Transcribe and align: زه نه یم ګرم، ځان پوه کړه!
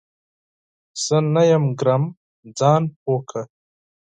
زه 1.03 1.17
نه 1.33 1.43
یم 1.49 1.65
ګرم، 1.79 2.03
ځان 2.59 2.83
پوه 3.01 3.19
کړه! 3.29 3.43